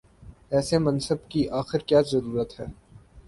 [0.51, 2.65] ایسے منصب کی آخر کیا ضرورت ہے؟